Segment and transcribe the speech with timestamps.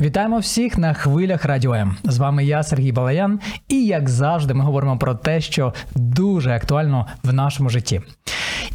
[0.00, 1.96] Вітаємо всіх на хвилях Радіо М.
[2.04, 7.06] З вами я, Сергій Балаян, і як завжди, ми говоримо про те, що дуже актуально
[7.22, 8.00] в нашому житті.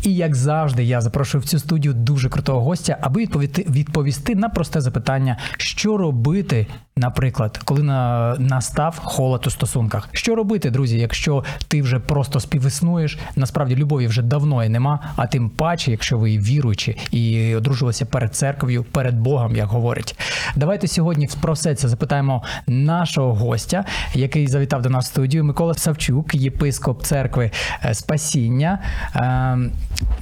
[0.04, 4.50] І як завжди, я запрошую в цю студію дуже крутого гостя, аби відповісти, відповісти на
[4.50, 6.68] просте запитання, що робити,
[7.00, 10.10] наприклад, коли на, настав холод у стосунках.
[10.12, 15.28] Що робити, друзі, якщо ти вже просто співіснуєш, насправді любові вже давно і нема, а
[15.28, 20.20] тим паче, якщо ви віруючі і одружувалися перед церквою, перед Богом, як говорять.
[20.56, 25.44] Давайте сьогодні про все це запитаємо нашого гостя, який завітав до нас в студію.
[25.44, 27.52] Микола Савчук, єпископ церкви
[27.86, 28.80] е, Спасіння.
[29.16, 29.58] Е,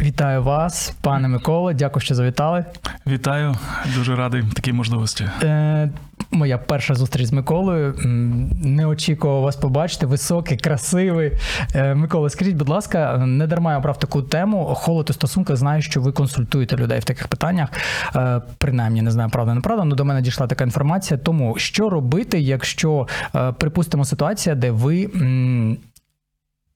[0.02, 1.74] Вітаю вас, пане Миколо.
[1.74, 2.66] Дякую, що завітали.
[3.08, 3.56] Вітаю,
[3.96, 5.30] дуже радий такій можливості.
[6.34, 7.96] Моя перша зустріч з Миколою.
[8.64, 10.06] Не очікував вас побачити.
[10.06, 11.32] Високий, красивий.
[11.76, 14.76] Е, Микола, скажіть, будь ласка, не дарма я обрав таку тему.
[14.76, 15.56] Холод у стосунках.
[15.56, 17.70] Знаю, що ви консультуєте людей в таких питаннях.
[18.16, 21.18] Е, Принаймні, не знаю, правда, неправда, але до мене дійшла така інформація.
[21.18, 25.10] Тому що робити, якщо е, припустимо ситуація, де ви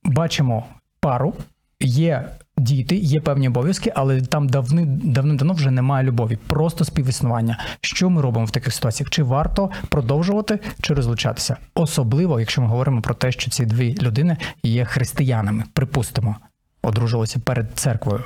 [0.04, 0.66] бачимо
[1.00, 1.34] пару,
[1.80, 7.60] є діти, є певні обов'язки, але там давни, давним-давно вже немає любові, просто співіснування.
[7.82, 9.10] Що ми робимо в таких ситуаціях?
[9.10, 11.58] Чи варто продовжувати, чи розлучатися?
[11.76, 16.36] Особливо, якщо ми говоримо про те, що ці дві людини є християнами, припустимо,
[16.82, 18.24] одружилися перед церквою.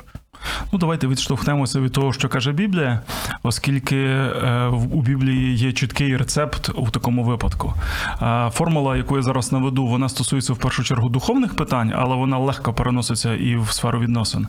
[0.72, 3.00] Ну, давайте відштовхнемося від того, що каже Біблія,
[3.42, 7.74] оскільки е, у Біблії є чіткий рецепт у такому випадку.
[8.22, 12.38] Е, Формула, яку я зараз наведу, вона стосується в першу чергу духовних питань, але вона
[12.38, 14.46] легко переноситься і в сферу відносин.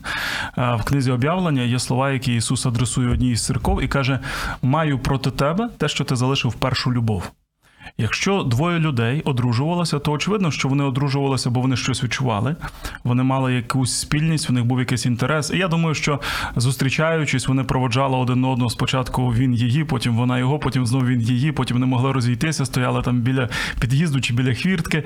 [0.58, 4.18] Е, В книзі об'явлення є слова, які Ісус адресує одній із церков і каже:
[4.62, 7.30] Маю проти тебе те, що ти залишив першу любов.
[7.98, 12.56] Якщо двоє людей одружувалося, то очевидно, що вони одружувалися, бо вони щось відчували.
[13.04, 15.50] Вони мали якусь спільність, у них був якийсь інтерес.
[15.50, 16.20] І я думаю, що
[16.56, 18.70] зустрічаючись, вони проводжали один одного.
[18.70, 23.02] Спочатку він її, потім вона його, потім знову він її, потім не могли розійтися, стояли
[23.02, 23.48] там біля
[23.80, 25.04] під'їзду чи біля хвіртки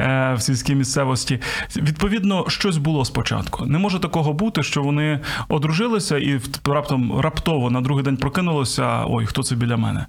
[0.00, 1.40] е, в сільській місцевості.
[1.76, 3.66] Відповідно, щось було спочатку.
[3.66, 9.04] Не може такого бути, що вони одружилися і раптом раптово на другий день прокинулося.
[9.06, 10.06] Ой, хто це біля мене?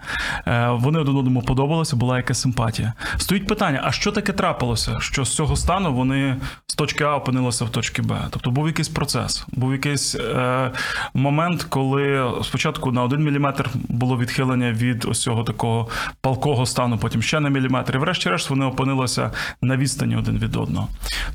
[0.47, 2.93] Е, Вони один одному подобалися, була якась симпатія.
[3.17, 4.99] Стоїть питання: а що таке трапилося?
[4.99, 6.37] Що з цього стану вони
[6.67, 8.15] з точки А опинилися в точці Б?
[8.29, 10.71] Тобто був якийсь процес, був якийсь е,
[11.13, 15.89] момент, коли спочатку на один міліметр було відхилення від ось цього такого
[16.21, 17.95] палкого стану, потім ще на міліметр.
[17.95, 19.31] І врешті-решт вони опинилися
[19.61, 20.87] на відстані один від одного.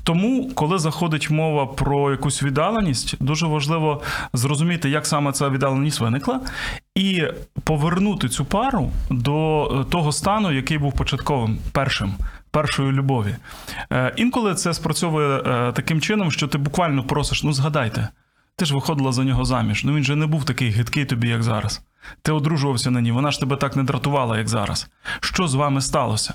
[0.05, 4.03] Тому, коли заходить мова про якусь віддаленість, дуже важливо
[4.33, 6.41] зрозуміти, як саме ця віддаленість виникла,
[6.99, 7.25] і
[7.65, 12.15] повернути цю пару до е, того стану, який був початковим, першим.
[12.51, 13.37] Першої любові.
[13.93, 18.09] Е, інколи це спрацьовує е, таким чином, що ти буквально просиш: ну згадайте,
[18.57, 19.85] ти ж виходила за нього заміж.
[19.85, 21.83] Ну він же не був такий гидкий тобі, як зараз.
[22.23, 24.89] Ти одружувався на ній, вона ж тебе так не дратувала, як зараз.
[25.21, 26.35] Що з вами сталося?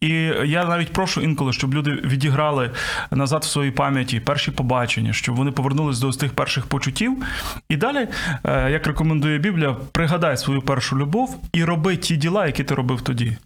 [0.00, 0.08] І
[0.44, 2.70] я навіть прошу інколи, щоб люди відіграли
[3.10, 7.22] назад в своїй пам'яті перші побачення, щоб вони повернулись до тих перших почуттів.
[7.68, 8.08] І далі,
[8.44, 13.00] е, як рекомендує Біблія, пригадай свою першу любов і роби ті діла, які ти робив
[13.00, 13.36] тоді.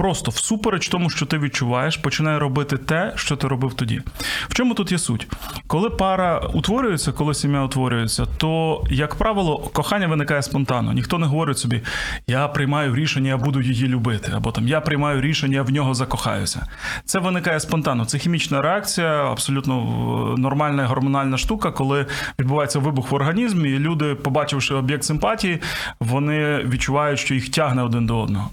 [0.00, 4.02] Просто всупереч тому, що ти відчуваєш, починай робити те, що ти робив тоді.
[4.48, 5.28] В чому тут є суть?
[5.66, 10.92] Коли пара утворюється, коли сім'я утворюється, то, як правило, кохання виникає спонтанно.
[10.92, 11.82] Ніхто не говорить собі,
[12.26, 15.94] я приймаю рішення, я буду її любити, або там я приймаю рішення, я в нього
[15.94, 16.66] закохаюся.
[17.04, 18.04] Це виникає спонтанно.
[18.04, 19.74] Це хімічна реакція, абсолютно
[20.36, 22.06] е, нормальна гормональна штука, коли
[22.38, 25.60] відбувається вибух в організмі, і люди, побачивши об'єкт симпатії,
[26.00, 28.50] вони відчувають, що їх тягне один до одного.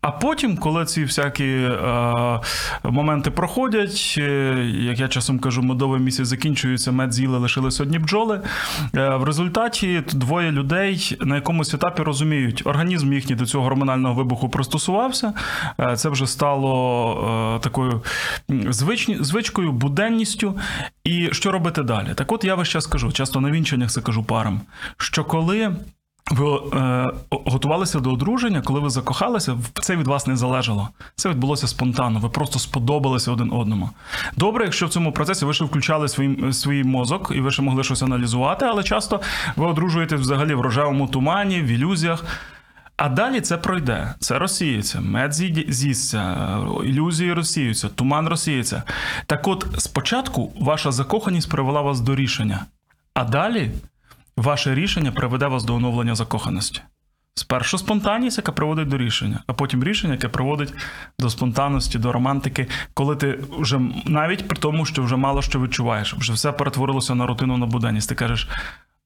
[0.00, 2.40] А потім, коли ці всякі е,
[2.82, 8.40] моменти проходять, е, як я часом кажу, медовий місяць закінчується, мед з'їли, лишились одні бджоли.
[8.96, 14.48] Е, в результаті двоє людей на якомусь етапі розуміють, організм їхній до цього гормонального вибуху
[14.48, 15.32] пристосувався.
[15.80, 18.02] Е, це вже стало е, такою
[18.50, 20.58] м, звичні, звичкою, буденністю.
[21.04, 22.08] І що робити далі?
[22.14, 24.60] Так от я весь час кажу, часто на вінчаннях це кажу парам,
[24.96, 25.70] що коли
[26.30, 30.88] ви е, готувалися до одруження, коли ви закохалися, це від вас не залежало.
[31.14, 32.20] Це відбулося спонтанно.
[32.20, 33.90] Ви просто сподобалися один одному.
[34.36, 37.84] Добре, якщо в цьому процесі ви ще включали свій, свій мозок і ви ще могли
[37.84, 39.20] щось аналізувати, але часто
[39.56, 42.24] ви одружуєтесь взагалі в рожевому тумані, в ілюзіях.
[42.96, 44.14] А далі це пройде.
[44.20, 45.34] Це розсіється, мед
[45.68, 46.36] з'їсться,
[46.84, 48.82] ілюзії розсіються, туман розсіється.
[49.26, 52.64] Так от, спочатку ваша закоханість привела вас до рішення,
[53.14, 53.70] а далі
[54.38, 56.80] ваше рішення приведе вас до оновлення закоханості.
[57.34, 60.74] Спершу спонтанність, яка приводить до рішення, а потім рішення, яке приводить
[61.18, 66.14] до спонтанності, до романтики, коли ти вже навіть при тому, що вже мало що відчуваєш,
[66.14, 68.08] вже все перетворилося на рутину на буденність.
[68.08, 68.48] Ти кажеш,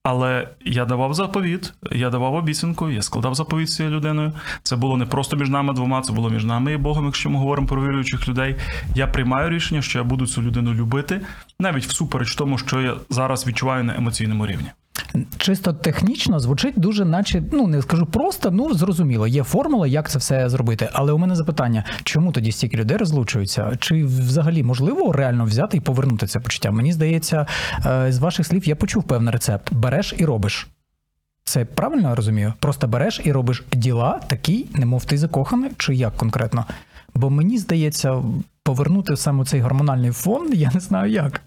[0.03, 4.33] але я давав заповіт, я давав обіцянку, я складав заповіт цією людиною.
[4.63, 7.39] Це було не просто між нами двома, це було між нами і Богом, якщо ми
[7.39, 8.57] говоримо про віруючих людей.
[8.95, 11.21] Я приймаю рішення, що я буду цю людину любити,
[11.61, 14.71] навіть всупереч тому, що я зараз відчуваю на емоційному рівні.
[15.39, 19.27] Чисто технічно звучить дуже, наче ну не скажу просто, ну зрозуміло.
[19.27, 20.89] Є формула, як це все зробити.
[20.93, 23.77] Але у мене запитання: чому тоді стільки людей розлучуються?
[23.81, 26.71] Чи взагалі можливо реально взяти і повернути це почуття?
[26.71, 27.47] Мені здається,
[27.87, 30.69] е, з ваших слів я почув певний рецепт: береш і робиш.
[31.45, 32.55] Це правильно я розумію?
[32.59, 36.67] Просто береш і робиш діла такі, немов ти закоханий, чи як конкретно?
[37.15, 38.23] Бо мені здається,
[38.63, 41.43] повернути саме цей гормональний фон, я не знаю як.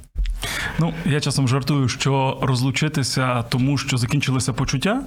[0.80, 5.02] Ну, я часом жартую, що розлучитися тому, що закінчилися почуття,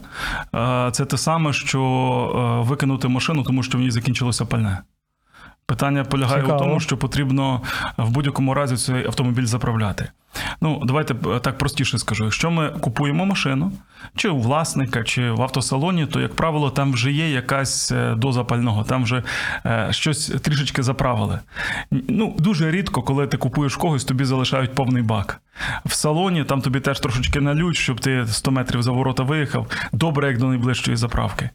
[0.55, 1.81] е, це те саме, що
[2.65, 4.79] е, викинути машину, тому що в ній закінчилося пальне.
[5.67, 6.59] Питання полягає Цікаво.
[6.59, 7.63] у тому, що потрібно
[7.99, 10.09] в будь-якому разі цей автомобіль заправляти.
[10.61, 12.25] Ну, давайте е, так простіше скажу.
[12.25, 13.73] Якщо ми купуємо машину,
[14.17, 18.45] чи у власника, чи в автосалоні, то, як правило, там вже є якась е, доза
[18.45, 19.23] пального, там вже
[19.67, 21.39] е, щось трішечки заправили.
[21.91, 25.41] Ну, дуже рідко, коли ти купуєш когось, тобі залишають повний бак.
[25.87, 29.67] В салоні там тобі теж трошечки налють, щоб ти 100 метрів за ворота виїхав.
[29.93, 31.51] Добре, як до найближчої заправки.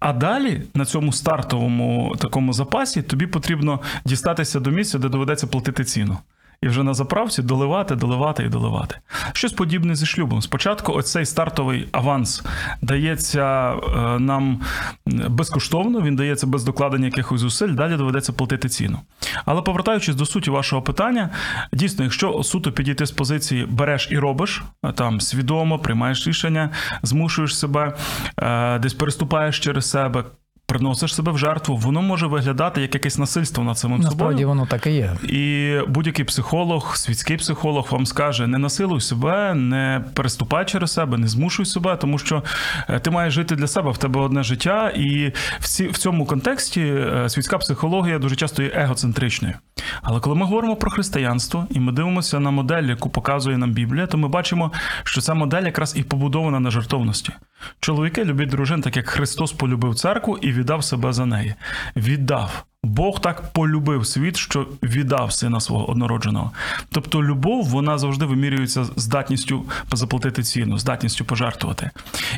[0.00, 5.84] А далі на цьому стартовому такому запасі тобі потрібно дістатися до місця, де доведеться платити
[5.84, 6.18] ціну.
[6.62, 8.98] І вже на заправці доливати, доливати і доливати.
[9.32, 10.42] Щось подібне зі шлюбом.
[10.42, 12.42] Спочатку оцей стартовий аванс
[12.82, 14.60] дається е, нам
[15.06, 18.98] безкоштовно, він дається без докладення якихось зусиль, далі доведеться платити ціну.
[19.44, 21.30] Але повертаючись до суті вашого питання,
[21.72, 26.70] дійсно, якщо суто підійти з позиції береш і робиш, е, там свідомо приймаєш рішення,
[27.02, 27.96] змушуєш себе,
[28.38, 30.24] е, десь переступаєш через себе.
[30.68, 34.48] Приносиш себе в жертву, воно може виглядати як якесь насильство над самим Насправді собою.
[34.48, 35.16] воно так і є.
[35.22, 41.28] І будь-який психолог, світський психолог вам скаже: не насилуй себе, не переступай через себе, не
[41.28, 42.42] змушуй себе, тому що
[42.88, 46.80] е, ти маєш жити для себе, в тебе одне життя, і в, в цьому контексті
[46.80, 49.54] е, світська психологія дуже часто є егоцентричною.
[50.02, 54.06] Але коли ми говоримо про християнство і ми дивимося на модель, яку показує нам Біблія,
[54.06, 54.72] то ми бачимо,
[55.04, 57.32] що ця модель якраз і побудована на жертовності.
[57.80, 61.54] Чоловіки люблять дружин, так як Христос полюбив церкву і віддав себе за неї.
[61.96, 62.64] Віддав.
[62.86, 66.50] Бог так полюбив світ, що віддав сина свого однородженого.
[66.90, 71.90] Тобто, любов вона завжди вимірюється здатністю заплатити ціну, здатністю пожертвувати.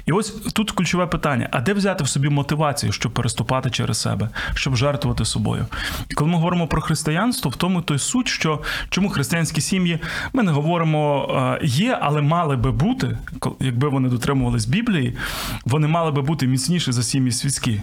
[0.07, 4.29] І ось тут ключове питання: а де взяти в собі мотивацію, щоб переступати через себе,
[4.55, 5.67] щоб жертвувати собою?
[6.09, 9.99] І коли ми говоримо про християнство, в тому той суть, що чому християнські сім'ї
[10.33, 11.29] ми не говоримо
[11.63, 13.19] е, є, але мали би бути,
[13.61, 15.17] якби вони дотримувались Біблії,
[15.65, 17.81] вони мали би бути міцніші за сім'ї світські.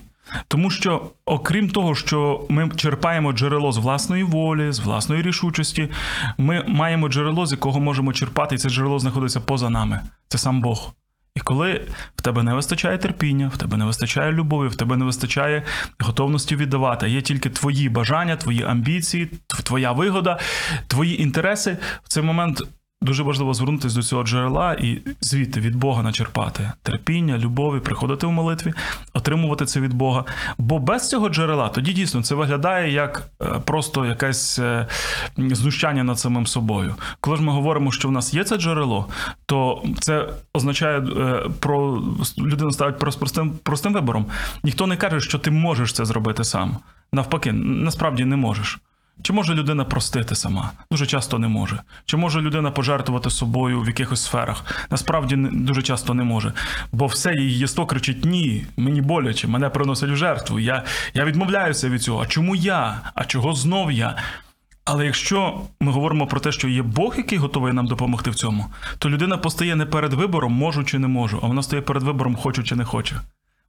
[0.48, 5.90] Тому що, окрім того, що ми черпаємо джерело з власної волі, з власної рішучості,
[6.38, 10.02] ми маємо джерело, з якого можемо черпати, і це джерело знаходиться поза нами.
[10.28, 10.94] Це сам Бог.
[11.36, 11.82] І коли
[12.16, 15.64] в тебе не вистачає терпіння, в тебе не вистачає любові, в тебе не вистачає
[16.00, 19.30] готовності віддавати, є тільки твої бажання, твої амбіції,
[19.64, 20.40] твоя вигода,
[20.88, 22.62] твої інтереси, в цей момент
[23.02, 28.32] дуже важливо звернутися до цього джерела і звідти від Бога начерпати терпіння, любові, приходити в
[28.32, 28.74] молитві,
[29.26, 30.26] отримувати це від Бога.
[30.58, 34.88] Бо без цього джерела тоді дійсно це виглядає як е, просто якесь е,
[35.38, 36.96] знущання над самим собою.
[37.20, 39.08] Коли ж ми говоримо, що в нас є це джерело,
[39.46, 42.04] то це означає е, про
[42.38, 44.26] людину ставить про простим, простим вибором.
[44.64, 46.78] Ніхто не каже, що ти можеш це зробити сам.
[47.14, 48.80] Навпаки, насправді не можеш.
[49.22, 50.72] Чи може людина простити сама?
[50.92, 51.82] Дуже часто не може.
[52.06, 54.88] Чи може людина пожертвувати собою в якихось сферах?
[54.90, 56.54] Насправді дуже часто не може.
[56.92, 60.60] Бо все її єство кричить: ні, мені боляче, мене приносять в жертву.
[60.60, 62.22] Я, я відмовляюся від цього.
[62.22, 63.02] А чому я?
[63.16, 64.16] А чого знов я?
[64.86, 68.66] Але якщо ми говоримо про те, що є Бог, який готовий нам допомогти в цьому,
[69.00, 72.36] то людина постає не перед вибором, можу чи не можу, а вона стає перед вибором,
[72.36, 73.16] хочу чи не хочу.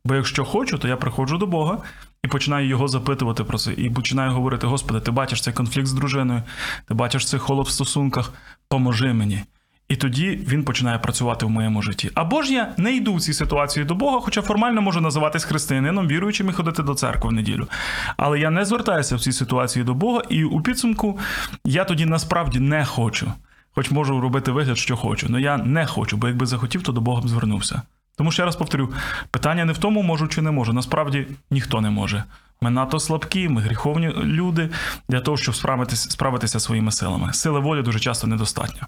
[0.07, 1.79] Бо якщо хочу, то я приходжу до Бога
[2.25, 3.73] і починаю його запитувати про це.
[3.73, 6.43] І починаю говорити: Господи, ти бачиш цей конфлікт з дружиною,
[6.89, 8.33] ти бачиш цей холод в стосунках,
[8.69, 9.43] поможи мені.
[9.89, 12.11] І тоді він починає працювати в моєму житті.
[12.15, 16.09] Або ж я не йду в цій ситуації до Бога, хоча формально можу називатись християнином,
[16.09, 17.69] віруючим і ходити до церкви в неділю.
[18.17, 21.19] Але я не звертаюся в цій ситуації до Бога, і у підсумку
[21.65, 23.33] я тоді насправді не хочу.
[23.75, 27.01] Хоч можу робити вигляд, що хочу, але я не хочу, бо якби захотів, то до
[27.01, 27.83] Бога б звернувся.
[28.17, 28.93] Тому ще раз повторю:
[29.31, 30.73] питання не в тому, можу чи не можу.
[30.73, 32.25] Насправді ніхто не може.
[32.61, 34.71] Ми надто слабкі, ми гріховні люди
[35.09, 37.33] для того, щоб справитися, справитися своїми силами.
[37.33, 38.87] Сили волі дуже часто недостатньо.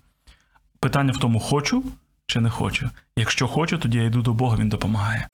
[0.80, 1.84] Питання в тому, хочу
[2.26, 2.90] чи не хочу.
[3.16, 5.28] Якщо хочу, тоді я йду до Бога, він допомагає.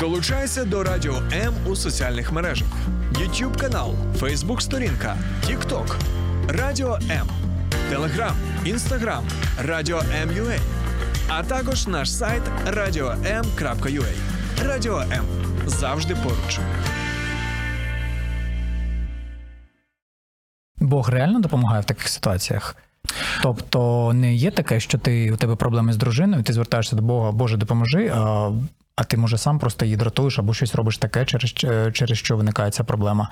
[0.00, 2.68] Долучайся до Радіо М у соціальних мережах:
[3.12, 5.16] YouTube канал, Facebook сторінка,
[5.46, 5.96] TikTok,
[6.48, 7.28] Радіо М,
[7.92, 8.34] Telegram,
[8.66, 9.22] Instagram,
[9.58, 10.58] Радіо М.Ua,
[11.28, 14.12] а також наш сайт radio.m.ua.
[14.64, 15.24] Радіо М
[15.66, 16.60] завжди поруч.
[20.78, 22.76] Бог реально допомагає в таких ситуаціях.
[23.42, 27.32] Тобто не є таке, що ти у тебе проблеми з дружиною, ти звертаєшся до Бога,
[27.32, 28.50] Боже, допоможи, а,
[28.96, 31.50] а ти може сам просто її дратуєш або щось робиш таке, через,
[31.92, 33.30] через що виникає ця проблема.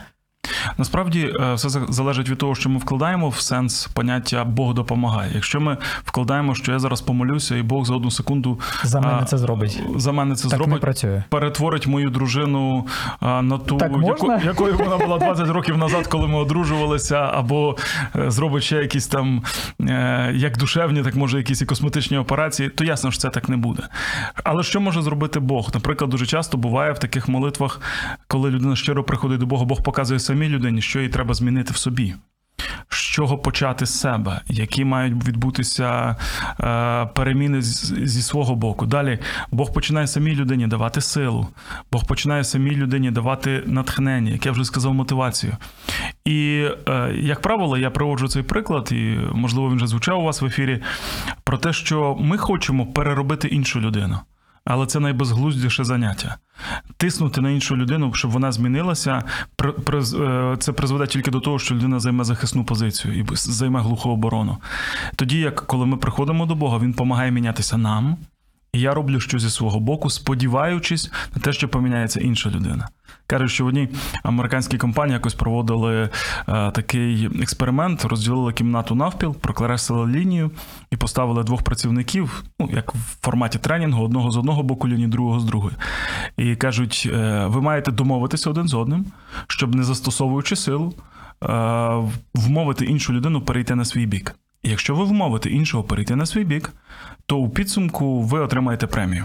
[0.79, 5.31] Насправді е, все залежить від того, що ми вкладаємо в сенс поняття Бог допомагає.
[5.35, 9.39] Якщо ми вкладаємо, що я зараз помолюся, і Бог за одну секунду За мене це
[9.39, 9.83] зробить.
[9.97, 10.81] За мене це Так зробить.
[10.81, 11.23] працює.
[11.29, 12.87] Перетворить мою дружину
[13.21, 17.77] на ту, Так яко- якою вона була 20 років назад, коли ми одружувалися, або
[18.17, 19.43] е, зробить ще якісь там
[19.81, 23.57] е, як душевні, так може якісь і косметичні операції, то ясно, що це так не
[23.57, 23.83] буде.
[24.45, 25.71] Але що може зробити Бог?
[25.75, 27.81] Наприклад, дуже часто буває в таких молитвах,
[28.29, 31.77] коли людина щиро приходить до Бога, Бог показує самій людині, що їй треба змінити в
[31.77, 32.15] собі.
[32.89, 36.17] З чого почати з себе, які мають відбутися
[36.61, 38.87] е, переміни з- зі свого боку.
[38.87, 39.19] Далі
[39.51, 41.47] Бог починає самій людині давати силу,
[41.93, 45.53] Бог починає самій людині давати натхнення, як я вже сказав, мотивацію.
[46.25, 50.43] І, е, як правило, я приводжу цей приклад, і можливо він вже звучав у вас
[50.43, 50.83] в ефірі,
[51.45, 54.19] про те, що ми хочемо переробити іншу людину.
[54.67, 56.37] Але це найбезглуздіше заняття.
[56.97, 59.23] Тиснути на іншу людину, щоб вона змінилася,
[59.63, 64.57] е, це призведе тільки до того, що людина займе захисну позицію і займе глуху оборону.
[65.17, 68.17] Тоді, як коли ми приходимо до Бога, він допомагає мінятися нам,
[68.81, 72.89] я роблю щось зі свого боку, сподіваючись на те, що поміняється інша людина.
[73.27, 73.89] Кажуть, що в одній
[74.23, 76.11] американській компанії якось проводили е,
[76.71, 80.51] такий експеримент, розділили кімнату навпіл, прокреслили лінію
[80.91, 85.41] і поставили двох працівників, ну як в форматі тренінгу, одного з одного боку лінії, другого
[85.41, 85.75] з другої.
[86.37, 89.05] І кажуть, е, ви маєте домовитися один з одним,
[89.47, 90.95] щоб не застосовуючи силу,
[91.45, 91.47] е,
[92.35, 94.35] вмовити іншу людину перейти на свій бік.
[94.69, 96.73] Якщо ви вмовите іншого перейти на свій бік,
[97.27, 99.25] то у підсумку ви отримаєте премію.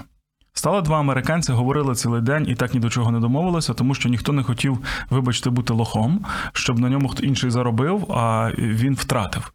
[0.53, 4.10] Стали два американці, говорили цілий день і так ні до чого не домовилися, тому що
[4.10, 4.77] ніхто не хотів,
[5.10, 9.51] вибачте, бути лохом, щоб на ньому хто інший заробив, а він втратив.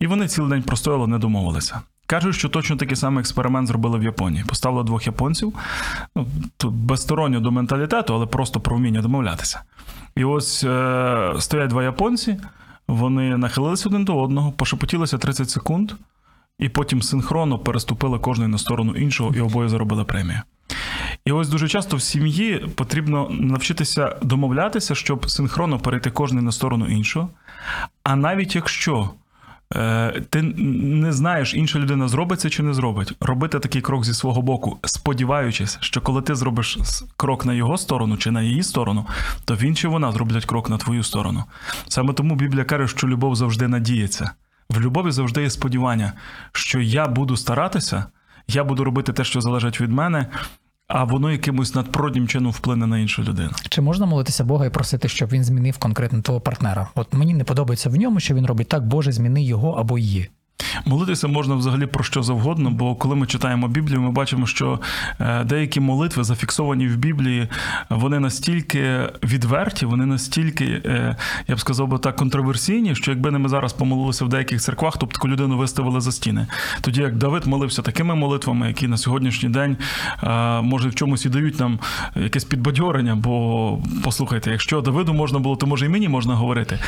[0.00, 1.80] І вони цілий день простояли, не домовилися.
[2.06, 4.44] Кажуть, що точно такий самий експеримент зробили в Японії.
[4.48, 5.54] Поставили двох японців,
[6.16, 9.62] ну тут безсторонньо до менталітету, але просто про вміння домовлятися.
[10.16, 12.40] І ось е, стоять два японці,
[12.88, 15.92] вони нахилилися один до одного, пошепотілися 30 секунд,
[16.58, 20.42] і потім синхронно переступили кожний на сторону іншого, і обоє заробили премію.
[21.24, 26.86] І ось дуже часто в сім'ї потрібно навчитися домовлятися, щоб синхронно перейти кожний на сторону
[26.86, 27.28] іншого.
[28.02, 29.10] А навіть якщо
[30.30, 34.42] ти не знаєш, інша людина зробить це чи не зробить, робити такий крок зі свого
[34.42, 36.78] боку, сподіваючись, що коли ти зробиш
[37.16, 39.06] крок на його сторону чи на її сторону,
[39.44, 41.44] то він чи вона зроблять крок на твою сторону.
[41.88, 44.30] Саме тому Біблія каже, що любов завжди надіється.
[44.70, 46.12] В любові завжди є сподівання,
[46.52, 48.04] що я буду старатися,
[48.48, 50.26] я буду робити те, що залежить від мене,
[50.88, 53.50] а воно якимось надпроднім чином вплине на іншу людину.
[53.68, 56.88] Чи можна молитися Бога і просити, щоб він змінив конкретно того партнера?
[56.94, 60.28] От мені не подобається в ньому, що він робить так, Боже, зміни його або її.
[60.86, 64.80] Молитися можна взагалі про що завгодно, бо коли ми читаємо Біблію, ми бачимо, що
[65.20, 67.48] е, деякі молитви зафіксовані в Біблії,
[67.90, 71.16] вони настільки відверті, вони настільки, е,
[71.48, 74.96] я б сказав би так, контроверсійні, що якби не ми зараз помолилися в деяких церквах,
[74.96, 76.46] то б таку людину виставили за стіни.
[76.80, 79.76] Тоді як Давид молився такими молитвами, які на сьогоднішній день
[80.22, 81.78] е, може в чомусь і дають нам
[82.16, 83.14] якесь підбадьорення.
[83.16, 86.78] Бо послухайте, якщо Давиду можна було, то може і мені можна говорити.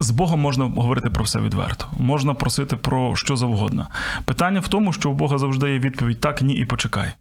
[0.00, 3.88] З Богом можна говорити про все відверто, можна просити про що завгодно.
[4.24, 7.12] Питання в тому, що у Бога завжди є відповідь так, ні і почекай.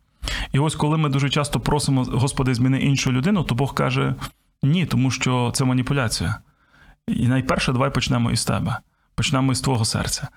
[0.51, 4.15] І ось коли ми дуже часто просимо, Господи, зміни іншу людину, то Бог каже
[4.63, 6.35] ні, тому що це маніпуляція.
[7.07, 8.77] І найперше, давай почнемо із тебе,
[9.15, 10.27] почнемо із твого серця.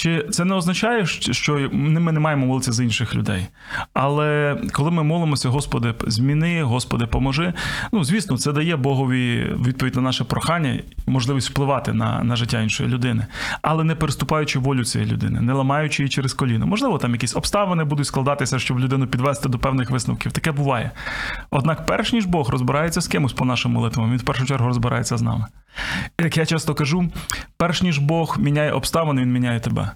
[0.00, 3.46] Чи це не означає, що ми не маємо молитися за інших людей?
[3.92, 7.52] Але коли ми молимося, Господи, зміни, Господи, поможи.
[7.92, 12.88] Ну, звісно, це дає Богові відповідь на наше прохання, можливість впливати на, на життя іншої
[12.88, 13.26] людини,
[13.62, 16.66] але не переступаючи волю цієї людини, не ламаючи її через коліно.
[16.66, 20.32] Можливо, там якісь обставини будуть складатися, щоб людину підвести до певних висновків.
[20.32, 20.90] Таке буває.
[21.50, 25.16] Однак, перш ніж Бог розбирається з кимось по нашим молитвам, він в першу чергу розбирається
[25.16, 25.46] з нами.
[26.20, 27.10] Як я часто кажу,
[27.56, 29.89] перш ніж Бог міняє обставини, він міняє тебе.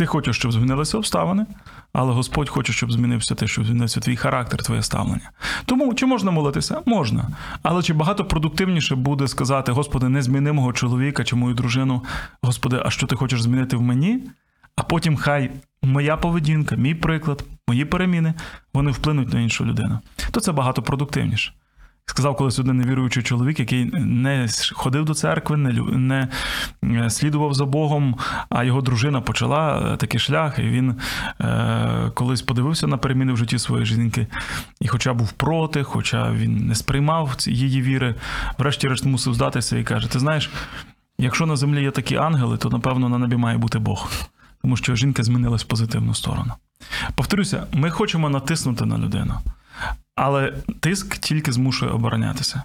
[0.00, 1.46] Ти хочеш, щоб змінилися обставини,
[1.92, 5.30] але Господь хоче, щоб змінився ти, щоб змінився твій характер, твоє ставлення.
[5.66, 6.82] Тому чи можна молитися?
[6.86, 7.28] Можна.
[7.62, 12.02] Але чи багато продуктивніше буде сказати: Господи, не зміни мого чоловіка чи мою дружину,
[12.42, 14.22] Господи, а що ти хочеш змінити в мені?
[14.76, 15.50] А потім хай
[15.82, 18.34] моя поведінка, мій приклад, мої переміни
[18.74, 19.98] вони вплинуть на іншу людину.
[20.30, 21.52] То це багато продуктивніше.
[22.10, 26.28] Сказав колись один невіруючий чоловік, який не ходив до церкви, не, не
[26.84, 28.16] е, слідував за Богом,
[28.48, 30.94] а його дружина почала е, такий шлях, і він
[31.40, 34.26] е, колись подивився на переміни в житті своєї жінки,
[34.80, 38.14] і хоча був проти, хоча він не сприймав її віри,
[38.58, 40.50] врешті-решт мусив здатися і каже: Ти знаєш,
[41.18, 44.10] якщо на землі є такі ангели, то напевно на небі має бути Бог,
[44.62, 46.52] тому що жінка змінилась в позитивну сторону.
[47.14, 49.34] Повторюся, ми хочемо натиснути на людину.
[50.22, 52.62] Але тиск тільки змушує оборонятися.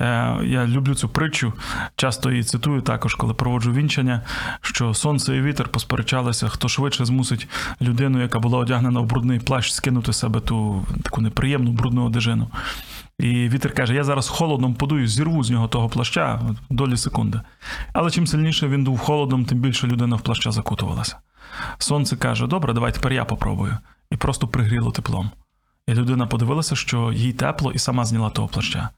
[0.00, 1.52] Е, Я люблю цю притчу,
[1.96, 4.22] часто її цитую також, коли проводжу вінчання,
[4.60, 7.48] що сонце і вітер посперечалися, хто швидше змусить
[7.82, 12.48] людину, яка була одягнена в брудний плащ, скинути себе ту таку неприємну брудну одежину.
[13.18, 17.40] І вітер каже: Я зараз холодом подую, зірву з нього того плаща долі секунди.
[17.92, 21.16] Але чим сильніше він дув холодом, тим більше людина в плаща закутувалася.
[21.78, 23.78] Сонце каже: Добре, давай тепер я попробую.
[24.10, 25.30] І просто пригріло теплом.
[25.88, 28.90] І людина подивилася, що їй тепло, і сама зняла того плаща.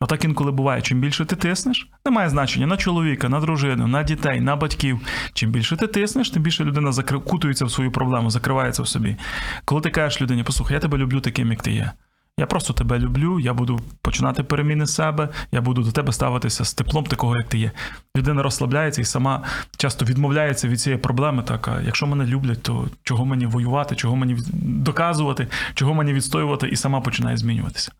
[0.00, 4.40] Отак інколи буває, чим більше ти тиснеш, немає значення на чоловіка, на дружину, на дітей,
[4.40, 5.00] на батьків.
[5.32, 9.16] Чим більше ти тиснеш, тим більше людина закутується кутується в свою проблему, закривається в собі.
[9.64, 11.92] Коли ти кажеш людині, послухай, я тебе люблю таким, як ти є.
[12.38, 16.74] Я просто тебе люблю, я буду починати переміни себе, я буду до тебе ставитися з
[16.74, 17.70] теплом такого, як ти є.
[18.16, 19.42] Людина розслабляється і сама
[19.76, 21.42] часто відмовляється від цієї проблеми.
[21.42, 26.76] Так, якщо мене люблять, то чого мені воювати, чого мені доказувати, чого мені відстоювати, і
[26.76, 27.92] сама починає змінюватися.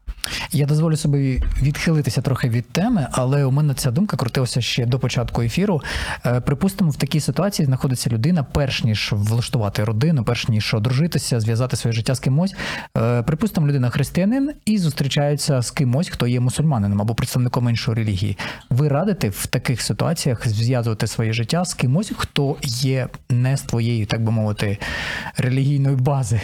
[0.53, 4.99] Я дозволю собі відхилитися трохи від теми, але у мене ця думка крутилася ще до
[4.99, 5.83] початку ефіру.
[6.27, 11.77] Е, Припустимо, в такій ситуації знаходиться людина, перш ніж влаштувати родину, перш ніж одружитися, зв'язати
[11.77, 12.55] своє життя з кимось.
[12.99, 13.91] Е, Припустимо, людина
[14.27, 18.39] християнин і зустрічається з кимось, хто є мусульманином або представником іншої релігії.
[18.71, 24.07] Ви радите в таких ситуаціях зв'язувати своє життя з кимось, хто є не з твоєї,
[24.07, 24.79] так би мовити,
[25.37, 26.41] релігійної бази.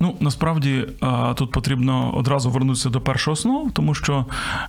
[0.00, 0.86] Ну насправді
[1.34, 4.26] тут потрібно одразу вернутися до першої основи, тому що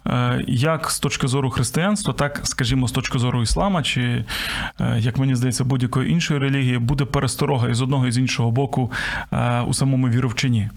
[0.08, 4.25] е, як з точки зору християнства, так скажімо, з точки зору іслама, чи
[4.81, 8.91] е, як мені здається, будь-якої іншої релігії буде пересторога із одного і з іншого боку
[9.31, 10.69] е, у самому віровчині.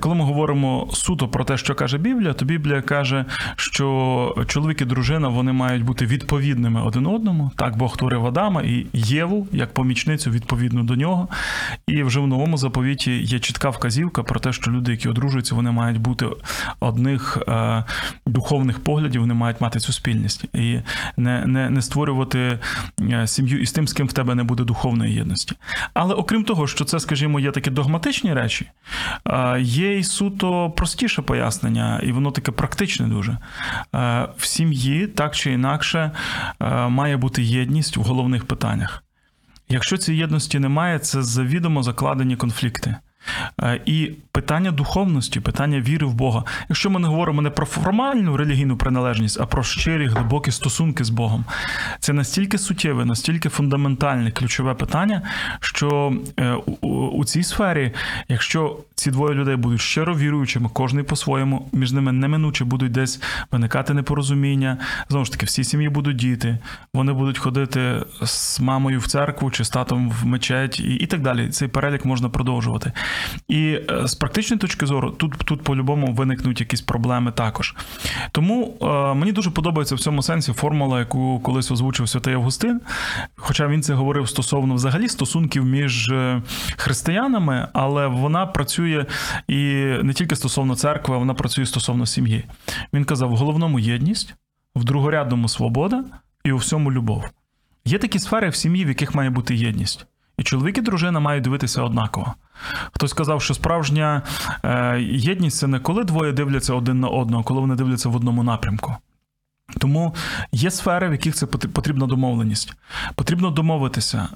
[0.00, 3.24] Коли ми говоримо суто про те, що каже Біблія, то Біблія каже,
[3.56, 7.50] що чоловік і дружина вони мають бути відповідними один одному.
[7.56, 11.28] Так Бог творив Адама і Єву як помічницю відповідно до нього.
[11.86, 15.70] І вже в новому заповіті є чітка вказівка про те, що люди, які одружуються, вони
[15.70, 16.26] мають бути
[16.80, 17.84] одних е,
[18.26, 20.80] духовних поглядів, вони мають мати цю спільність і
[21.16, 22.58] не, не, не створювати
[23.00, 25.56] е, сім'ю із тим, з ким в тебе не буде духовної єдності.
[25.94, 28.70] Але окрім того, що це, скажімо, є такі догматичні речі,
[29.28, 33.32] е, є й суто простіше пояснення, і воно таке практичне дуже.
[33.94, 36.10] Е, В сім'ї так чи інакше
[36.60, 39.02] е, має бути єдність в головних питаннях.
[39.72, 42.96] Якщо цієї єдності немає, це завідомо закладені конфлікти.
[43.62, 46.44] Е, І питання духовності, питання віри в Бога.
[46.68, 51.10] Якщо ми не говоримо не про формальну релігійну приналежність, а про щирі глибокі стосунки з
[51.10, 51.44] Богом,
[52.00, 55.22] це настільки суттєве, настільки фундаментальне ключове питання,
[55.60, 57.92] що е, у- цій сфері,
[58.28, 63.20] якщо ці двоє людей будуть щиро віруючими, кожний по-своєму, між ними неминуче будуть десь
[63.52, 64.78] виникати непорозуміння.
[65.08, 66.58] Знову ж таки, всі сім'ї будуть діти,
[66.94, 71.20] вони будуть ходити з мамою в церкву чи з татом в мечеть, і, і так
[71.22, 71.48] далі.
[71.48, 72.92] Цей перелік можна продовжувати.
[73.48, 77.74] І е, з практичної точки зору, тут, тут по-любому виникнуть якісь проблеми також.
[78.32, 82.80] Тому е, мені дуже подобається в цьому сенсі формула, яку колись озвучив святий Августин.
[83.36, 86.42] Хоча він це говорив стосовно взагалі стосунків між е,
[86.76, 89.06] християнами, але вона працює
[89.48, 89.54] і
[90.02, 92.44] не тільки стосовно церкви, вона працює стосовно сім'ї.
[92.92, 94.34] Він казав: в головному єдність,
[94.76, 96.04] в другорядному свобода
[96.44, 97.24] і у всьому любов.
[97.84, 100.06] Є такі сфери в сім'ї, в яких має бути єдність.
[100.38, 102.34] І чоловік і дружина мають дивитися однаково.
[102.92, 104.22] Хтось сказав, що справжня
[104.64, 108.42] е, єдність це не коли двоє дивляться один на одного, коли вони дивляться в одному
[108.42, 108.96] напрямку.
[109.78, 110.14] Тому
[110.52, 112.74] є сфери, в яких це потрібна домовленість.
[113.14, 114.28] Потрібно домовитися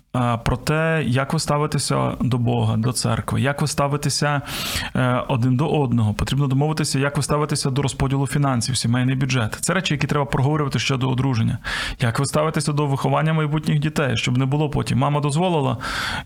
[0.44, 4.40] про те, як ви ставитеся до Бога, до церкви, як ви ставитеся
[4.96, 6.14] е, один до одного.
[6.14, 9.58] Потрібно домовитися, як ви ставитеся до розподілу фінансів, сімейний бюджет.
[9.60, 11.58] Це речі, які треба проговорювати ще до одруження.
[12.00, 14.98] Як ви ставитеся до виховання майбутніх дітей, щоб не було потім.
[14.98, 15.76] Мама дозволила?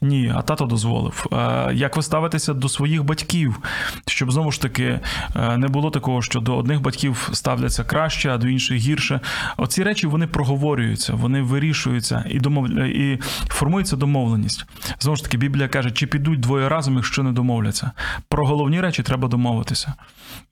[0.01, 1.27] Ні, а тато дозволив.
[1.33, 3.61] Е, Як ви ставитеся до своїх батьків,
[4.07, 5.01] щоб знову ж таки
[5.37, 8.99] е, не було такого, що до одних батьків ставляться краще, а до інших гірше.
[9.00, 9.20] Інше.
[9.56, 12.70] Оці речі вони проговорюються, вони вирішуються і домов...
[12.70, 14.64] і формується домовленість.
[15.00, 17.90] Знову ж таки, Біблія каже, чи підуть двоє разом, якщо не домовляться.
[18.28, 19.94] Про головні речі треба домовитися.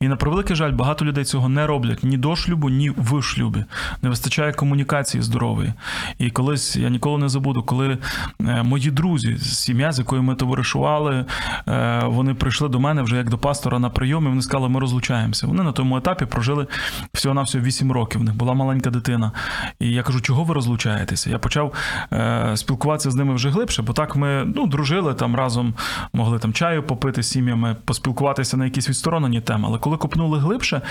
[0.00, 3.64] І на превеликий жаль, багато людей цього не роблять ні до шлюбу, ні в шлюбі.
[4.02, 5.72] Не вистачає комунікації здорової.
[6.18, 7.98] І колись я ніколи не забуду, коли
[8.40, 11.24] е, мої друзі сім'я, з якою ми товаришували,
[11.68, 14.80] е, вони прийшли до мене вже як до пастора на прийом, і вони сказали, ми
[14.80, 15.46] розлучаємося.
[15.46, 16.66] Вони на тому етапі прожили
[17.14, 18.20] всього-навсього 8 років.
[18.28, 19.32] Них була маленька дитина.
[19.80, 21.30] І я кажу, чого ви розлучаєтеся?
[21.30, 21.72] Я почав
[22.12, 25.74] е, спілкуватися з ними вже глибше, бо так ми ну, дружили там разом,
[26.12, 29.64] могли там чаю попити з сім'ями, поспілкуватися на якісь відсторонені теми.
[29.68, 30.82] Але коли копнули глибше,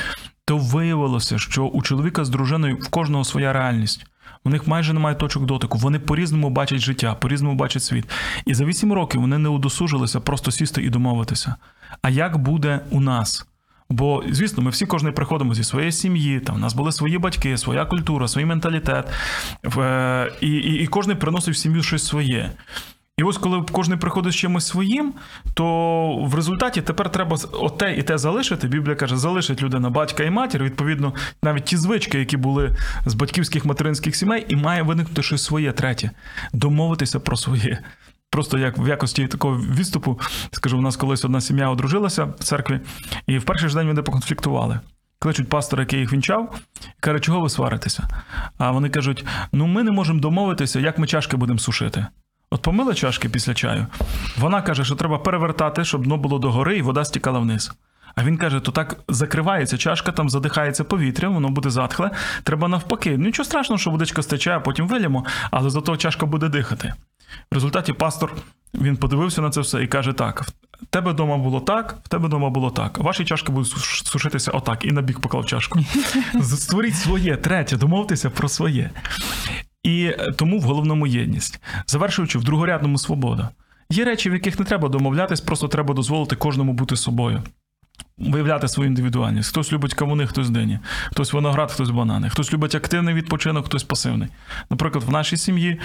[0.45, 4.05] то виявилося, що у чоловіка з дружиною в кожного своя реальність.
[4.43, 5.77] У них майже немає точок дотику.
[5.77, 8.09] Вони по-різному бачать життя, по-різному бачать світ.
[8.45, 11.55] І за 8 років вони не удосужилися просто сісти і домовитися.
[12.01, 13.47] А як буде у нас?
[13.89, 17.57] Бо, звісно, ми всі кожен приходимо зі своєї сім'ї, там у нас були свої батьки,
[17.57, 19.07] своя культура, свій менталітет,
[19.77, 22.51] е, і, і, і кожен приносив в сім'ю щось своє.
[23.19, 25.13] І ось коли кожен приходить з чимось своїм,
[25.53, 28.67] то в результаті тепер треба оте і те залишити.
[28.67, 33.65] Біблія каже, залишить людина батька і матір, відповідно, навіть ті звички, які були з батьківських
[33.65, 36.11] материнських сімей, і має виникнути щось своє третє
[36.53, 37.79] домовитися про своє.
[38.29, 40.19] Просто як в якості такого відступу,
[40.51, 42.79] скажу, у нас колись одна сім'я одружилася в церкві,
[43.27, 44.79] і в перший ж день вони поконфліктували.
[45.19, 46.59] Кличуть пастора, який їх вінчав,
[46.99, 48.07] каже, чого ви сваритеся?
[48.57, 52.07] А вони кажуть: ну ми не можемо домовитися, як ми чашки будемо сушити.
[52.49, 53.87] От помили чашки після чаю.
[54.37, 57.71] Вона каже, що треба перевертати, щоб дно було догори і вода стікала вниз.
[58.15, 62.11] А він каже: то так закривається чашка, там задихається повітря, воно буде затхле.
[62.43, 63.17] Треба навпаки.
[63.17, 66.93] Нічого страшного, що водичка стече, а потім вилємо, але зато чашка буде дихати.
[67.51, 68.35] В результаті пастор
[68.73, 70.41] він подивився на це все і каже: так.
[70.81, 72.97] В тебе вдома було так, в тебе вдома було так.
[72.97, 73.71] Ваші чашки будуть
[74.05, 75.79] сушитися отак, і на бік поклав чашку.
[76.41, 78.89] Створіть своє, третє, домовтеся про своє.
[79.83, 83.49] І тому в головному єдність, завершуючи в другорядному свобода.
[83.89, 87.43] Є речі, в яких не треба домовлятись, просто треба дозволити кожному бути собою.
[88.17, 89.49] Виявляти свою індивідуальність.
[89.49, 90.79] Хтось любить кавуни, хтось дині,
[91.11, 94.27] хтось виноград, хтось банани, хтось любить активний відпочинок, хтось пасивний.
[94.69, 95.79] Наприклад, в нашій сім'ї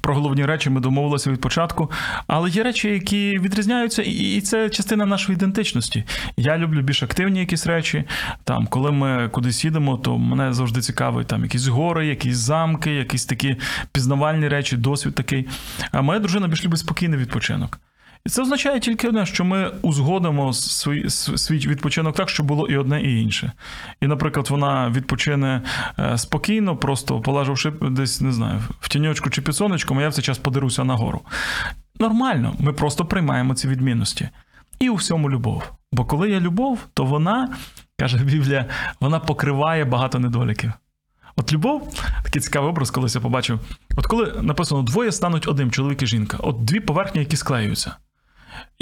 [0.00, 1.90] про головні речі ми домовилися від початку,
[2.26, 6.04] але є речі, які відрізняються, і це частина нашої ідентичності.
[6.36, 8.04] Я люблю більш активні якісь речі.
[8.44, 13.24] Там, коли ми кудись їдемо, то мене завжди цікавить там якісь гори, якісь замки, якісь
[13.24, 13.56] такі
[13.92, 15.48] пізнавальні речі, досвід такий.
[15.92, 17.78] А моя дружина більш любить спокійний відпочинок.
[18.26, 22.76] І це означає тільки одне, що ми узгодимо свій, свій відпочинок так, щоб було і
[22.76, 23.52] одне, і інше.
[24.00, 25.62] І, наприклад, вона відпочине
[25.98, 30.14] е, спокійно, просто полежавши десь, не знаю, в тіньочку чи під сонечком, а я в
[30.14, 31.20] цей час подеруся нагору.
[32.00, 34.28] Нормально, ми просто приймаємо ці відмінності.
[34.78, 35.72] І у всьому любов.
[35.92, 37.48] Бо коли є любов, то вона,
[37.98, 38.66] каже Біблія,
[39.00, 40.72] вона покриває багато недоліків.
[41.36, 43.60] От любов, такий цікавий образ, колись я побачив.
[43.96, 47.96] От коли написано двоє стануть одним, чоловік і жінка, от дві поверхні, які склеюються.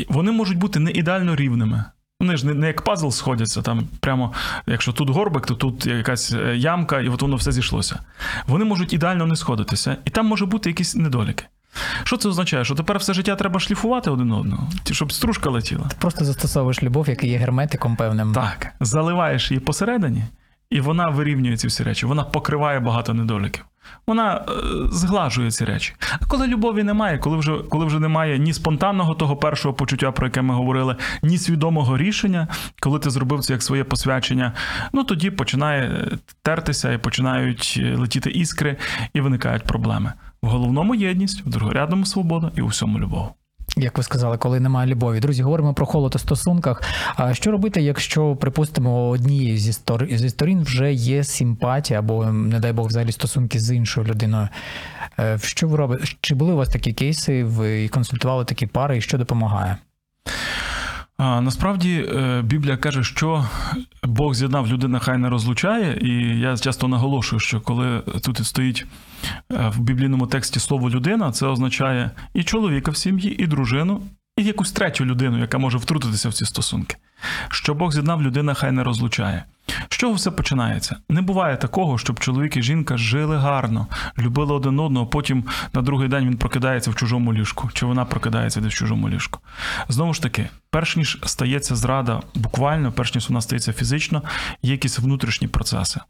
[0.08, 1.84] Вони можуть бути не ідеально рівними.
[2.20, 4.32] Вони ж не, не як пазл сходяться, там прямо,
[4.66, 8.00] якщо тут горбик, то тут якась е, ямка, і от воно все зійшлося.
[8.46, 11.44] Вони можуть ідеально не сходитися, і там може бути якісь недоліки.
[12.04, 12.64] Що це означає?
[12.64, 15.84] Що тепер все життя треба шліфувати один одного, щоб стружка летіла.
[15.88, 18.32] Ти просто застосовуєш любов, який є герметиком певним.
[18.32, 20.24] Так, заливаєш її посередині,
[20.70, 23.64] і вона вирівнює ці всі речі, вона покриває багато недоліків.
[24.06, 24.52] Вона е,
[24.90, 25.94] зглажує ці речі.
[26.20, 30.26] А коли любові немає, коли вже коли вже немає ні спонтанного того першого почуття, про
[30.26, 32.48] яке ми говорили, ні свідомого рішення,
[32.80, 34.52] коли ти зробив це як своє посвячення,
[34.92, 36.08] ну тоді починає
[36.42, 38.76] тертися і починають летіти іскри,
[39.14, 40.12] і виникають проблеми.
[40.42, 43.34] В головному єдність, в другорядному свобода і у всьому любов.
[43.76, 45.20] Як ви сказали, коли немає любові.
[45.20, 46.82] Друзі, говоримо про холод у стосунках.
[47.16, 50.06] А що робити, якщо, припустимо, однією зі стор...
[50.10, 54.48] зі сторін вже є симпатія або, не дай Бог, взагалі стосунки з іншою людиною?
[55.18, 56.04] Е, Що ви робите?
[56.20, 57.44] Чи були у вас такі кейси?
[57.44, 59.76] Ви консультували такі пари, і що допомагає?
[61.18, 63.48] Насправді е, Біблія каже, що
[64.02, 68.86] Бог з'єднав людина, хай не розлучає, і я часто наголошую, що коли тут стоїть
[69.52, 74.00] е, в біблійному тексті слово людина, це означає і чоловіка в сім'ї, і дружину,
[74.36, 76.96] і якусь третю людину, яка може втрутитися в ці стосунки.
[77.48, 79.44] Що Бог з'єднав людина, хай не розлучає.
[79.88, 80.96] З чого все починається?
[81.08, 83.86] Не буває такого, щоб чоловік і жінка жили гарно,
[84.18, 88.60] любили один одного, потім на другий день він прокидається в чужому ліжку, чи вона прокидається
[88.60, 89.40] десь в чужому ліжку.
[89.88, 94.22] Знову ж таки, перш ніж стається зрада буквально, перш ніж вона стається фізично,
[94.62, 96.00] є якісь внутрішні процеси.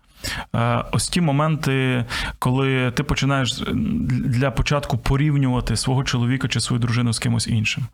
[0.54, 2.04] Е, ось ті моменти,
[2.38, 3.62] коли ти починаєш
[4.08, 7.87] для початку порівнювати свого чоловіка чи свою дружину з кимось іншим.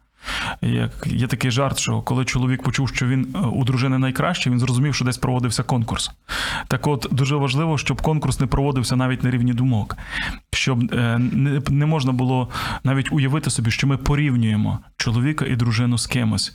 [0.62, 4.58] Як є такий жарт, що коли чоловік почув, що він е, у дружини найкраще, він
[4.58, 6.10] зрозумів, що десь проводився конкурс.
[6.68, 9.96] Так от дуже важливо, щоб конкурс не проводився навіть на рівні думок,
[10.52, 12.48] щоб е, не, не можна було
[12.84, 16.54] навіть уявити собі, що ми порівнюємо чоловіка і дружину з кимось.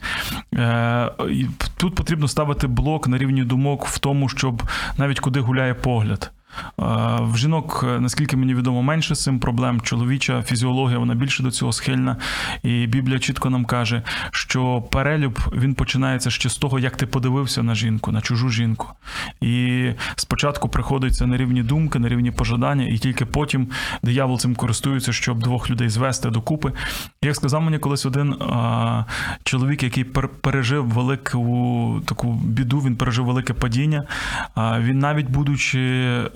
[0.54, 1.10] Е,
[1.76, 4.62] Тут потрібно ставити блок на рівні думок в тому, щоб
[4.98, 6.32] навіть куди гуляє погляд.
[6.80, 6.82] Е,
[7.20, 9.80] В жінок, е, наскільки мені відомо, менше з цим проблем.
[9.80, 12.16] Чоловіча фізіологія вона більше до цього схильна.
[12.62, 17.62] І Біблія чітко нам каже, що перелюб він починається ще з того, як ти подивився
[17.62, 18.88] на жінку, на чужу жінку.
[19.40, 23.68] І спочатку приходиться на рівні думки, на рівні пожадання, і тільки потім
[24.02, 26.72] диявол цим користується, щоб двох людей звести докупи.
[27.22, 29.04] Як сказав мені колись один а,
[29.44, 34.04] чоловік, який пер- пережив велику таку біду, він пережив велике падіння.
[34.54, 36.30] А, він навіть будучи е,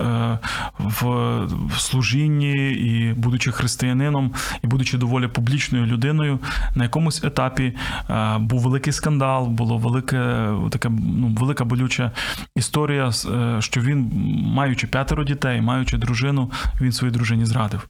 [0.79, 1.47] в,
[1.77, 6.39] служінні і будучи християнином, і будучи доволі публічною людиною,
[6.75, 7.73] на якомусь етапі
[8.09, 12.11] е, був великий скандал, було велике таке ну, велика болюча
[12.55, 14.11] історія, е, що він,
[14.45, 17.87] маючи п'ятеро дітей, маючи дружину, він своїй дружині зрадив.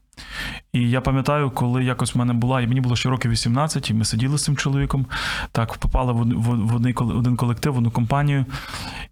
[0.73, 3.93] І я пам'ятаю, коли якось в мене була, і мені було ще років 18, і
[3.93, 5.05] ми сиділи з цим чоловіком,
[5.51, 6.75] так попали в,
[7.17, 8.45] один колектив, в одну компанію.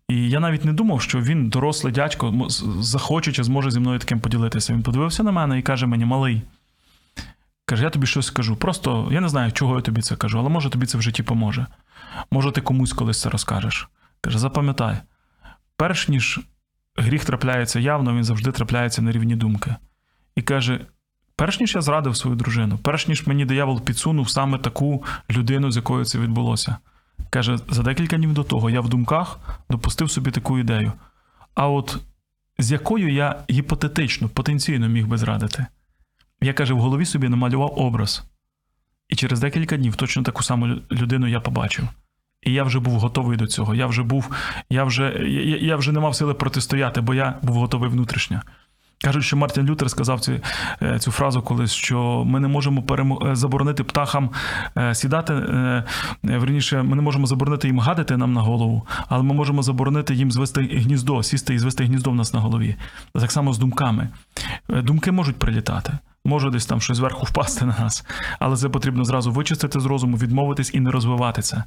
[0.08, 2.48] І я навіть не думав, що він, дорослий дядько,
[2.80, 4.74] захоче чи зможе зі мною таким поділитися.
[4.74, 6.42] Він подивився на мене і каже мені, малий.
[7.66, 8.56] Каже, я тобі щось скажу.
[8.56, 11.24] Просто я не знаю, чого я тобі це кажу, але може тобі це в житті
[11.24, 11.66] поможе.
[12.32, 13.90] Може, ти комусь колись це розкажеш.
[14.22, 14.98] Каже, запам'ятай,
[15.78, 16.40] перш ніж
[16.96, 19.76] гріх трапляється явно, він завжди трапляється на рівні думки.
[20.36, 20.86] І каже:
[21.40, 25.76] перш ніж я зрадив свою дружину, перш ніж мені диявол підсунув саме таку людину, з
[25.76, 26.78] якою це відбулося.
[27.30, 30.92] Каже, за декілька днів до того я в думках допустив собі таку ідею.
[31.56, 31.98] А от
[32.58, 35.66] з якою я гіпотетично, потенційно міг би зрадити?
[36.42, 38.24] Я каже, в голові собі намалював образ.
[39.10, 41.88] І через декілька днів точно таку саму людину я побачив.
[42.44, 43.76] І я вже був готовий до цього.
[43.76, 44.32] Я вже був,
[44.70, 48.42] я вже, я, я вже не мав сили протистояти, бо я був готовий внутрішньо.
[49.04, 50.32] Кажуть, що Мартін Лютер сказав цю,
[50.82, 53.28] е, цю фразу колись, що ми не можемо перемо...
[53.32, 54.30] е, заборонити птахам
[54.78, 55.34] е, сідати.
[56.24, 60.32] Верніше, ми не можемо заборонити їм гадити нам на голову, але ми можемо заборонити їм
[60.32, 62.76] звести гніздо, сісти і звести гніздо в нас на голові.
[63.14, 64.10] Так само з думками.
[64.70, 65.98] Думки можуть прилітати.
[66.26, 68.06] Може десь там щось зверху впасти на нас,
[68.40, 71.64] але це потрібно зразу вичистити з розуму, відмовитись і не розвивати це.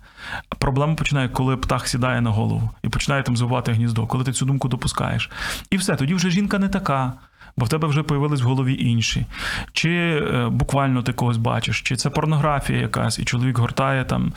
[0.58, 4.44] Проблема починає, коли птах сідає на голову і починає там звивати гніздо, коли ти цю
[4.44, 5.30] думку допускаєш.
[5.70, 7.12] І все, тоді вже жінка не така.
[7.56, 9.26] Бо в тебе вже появились в голові інші.
[9.72, 14.32] Чи е, буквально ти когось бачиш, чи це порнографія якась, і чоловік гортає там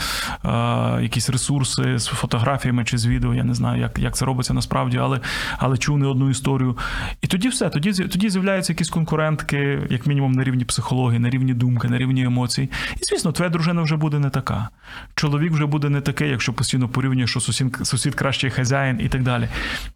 [0.46, 3.34] е, якісь ресурси з фотографіями чи з відео.
[3.34, 5.20] Я не знаю, як, як це робиться насправді, але,
[5.58, 6.78] але чув не одну історію.
[7.22, 11.54] І тоді все, тоді, тоді з'являються якісь конкурентки, як мінімум, на рівні психології, на рівні
[11.54, 12.70] думки, на рівні емоцій.
[12.96, 14.70] І звісно, твоя дружина вже буде не така.
[15.16, 19.24] Чоловік вже буде не такий, якщо постійно порівнює, що сусід, сусід кращий хазяїн і так
[19.24, 19.48] далі.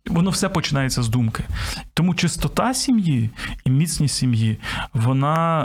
[0.08, 1.44] Воно все починається з думки.
[1.94, 3.09] Тому чистота сім'ї
[3.66, 4.58] і міцність сім'ї,
[4.94, 5.62] вона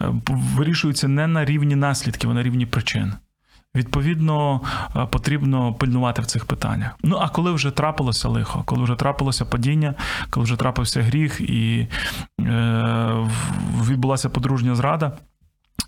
[0.00, 3.12] е, е, вирішується не на рівні наслідків, а на рівні причин.
[3.76, 4.60] Відповідно,
[4.96, 6.98] е, потрібно пильнувати в цих питаннях.
[7.02, 9.94] Ну а коли вже трапилося лихо, коли вже трапилося падіння,
[10.30, 11.88] коли вже трапився гріх і
[12.40, 13.28] е,
[13.88, 15.12] відбулася подружня зрада.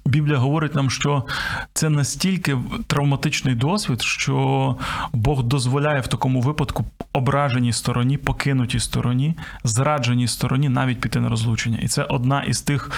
[0.09, 1.25] Біблія говорить нам, що
[1.73, 4.77] це настільки травматичний досвід, що
[5.13, 11.79] Бог дозволяє в такому випадку ображеній стороні, покинутій стороні, зрадженій стороні навіть піти на розлучення.
[11.83, 12.91] І це одна із тих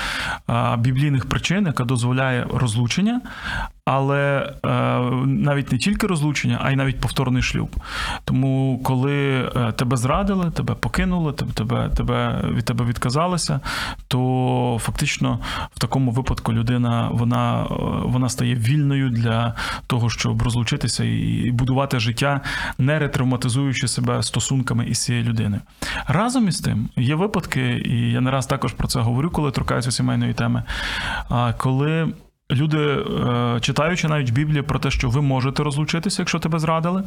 [0.78, 3.20] біблійних причин, яка дозволяє розлучення,
[3.92, 4.70] але е,
[5.26, 7.76] навіть не тільки розлучення, а й навіть повторний шлюб.
[8.24, 13.60] Тому, коли е, тебе зрадили, тебе покинули, тебе, тебе, від тебе відказалися,
[14.08, 15.38] то фактично
[15.74, 17.66] в такому випадку людина вона, е,
[18.04, 19.54] вона стає вільною для
[19.86, 22.40] того, щоб розлучитися і будувати життя,
[22.78, 25.62] не ретравматизуючи себе стосунками із цією людиною.
[26.06, 29.90] Разом із тим є випадки, і я не раз також про це говорю, коли торкаюся
[29.90, 30.62] сімейної теми.
[31.56, 32.08] Коли
[32.50, 37.04] люди, е, читаючи навіть в Біблії про те, що ви можете розлучитися, якщо тебе зрадили,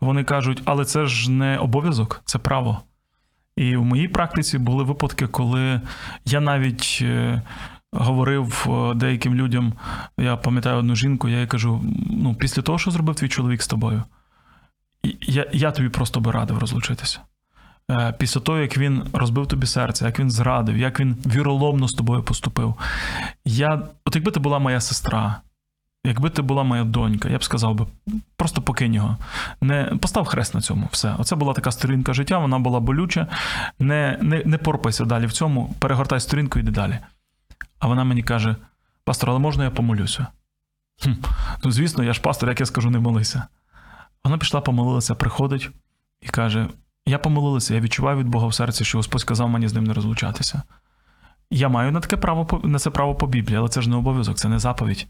[0.00, 2.80] вони кажуть, але це ж не обов'язок, це право.
[3.56, 5.80] І в моїй практиці були випадки, коли
[6.24, 7.42] я навіть е,
[7.92, 9.72] говорив е, деяким людям,
[10.18, 13.68] я пам'ятаю одну жінку, я їй кажу: ну, після того, що зробив твій чоловік з
[13.68, 14.02] тобою,
[15.20, 17.20] я, я тобі просто би радив розлучитися.
[17.90, 21.92] Е, Після того, як він розбив тобі серце, як він зрадив, як він віроломно з
[21.92, 22.74] тобою поступив.
[23.44, 25.40] Я, от якби ти була моя сестра,
[26.04, 27.86] якби ти була моя донька, я б сказав би,
[28.36, 29.16] просто покинь його.
[29.60, 30.88] Не, постав хрест на цьому.
[30.92, 31.14] Все.
[31.18, 33.26] Оце була така сторінка життя, вона була болюча.
[33.78, 36.98] Не, не, не порпайся далі в цьому, перегортай сторінку і йди далі.
[37.78, 38.56] А вона мені каже:
[39.04, 40.26] пастор, але можна я помолюся?
[41.02, 41.12] Хм,
[41.64, 43.46] ну, звісно, я ж пастор, як я скажу, не молися.
[44.24, 45.70] Вона пішла, помолилася, приходить
[46.20, 46.68] і каже:
[47.06, 49.94] Я помолилася, я відчуваю від Бога в серці, що Господь сказав мені з ним не
[49.94, 50.62] розлучатися.
[51.50, 54.36] Я маю на таке право на це право по Біблії, але це ж не обов'язок,
[54.36, 55.06] це не заповідь.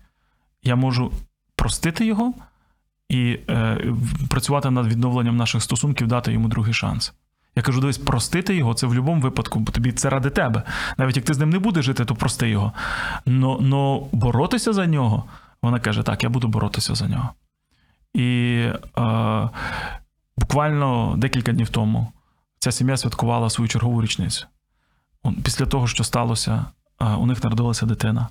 [0.62, 1.12] Я можу
[1.56, 2.34] простити його
[3.08, 3.78] і е,
[4.30, 7.14] працювати над відновленням наших стосунків, дати йому другий шанс.
[7.56, 10.62] Я кажу, дивись, простити його це в будь-якому випадку, бо тобі це ради тебе.
[10.98, 12.72] Навіть як ти з ним не будеш жити, то прости його.
[13.26, 15.24] Но, но боротися за нього,
[15.62, 17.30] вона каже: так, я буду боротися за нього.
[18.14, 19.48] І е,
[20.36, 22.12] буквально декілька днів тому
[22.58, 24.46] ця сім'я святкувала свою чергову річницю.
[25.42, 26.64] Після того, що сталося,
[27.00, 28.28] е, у них народилася дитина.